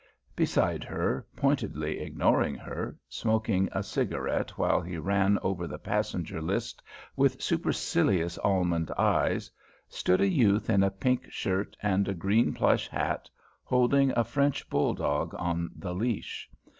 [0.35, 6.81] Beside her, pointedly ignoring her, smoking a cigarette while he ran over the passenger list
[7.15, 9.51] with supercilious almond eyes,
[9.87, 13.29] stood a youth in a pink shirt and a green plush hat,
[13.63, 16.49] holding a French bull dog on the leash.